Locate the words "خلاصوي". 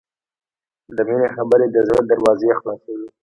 2.59-3.07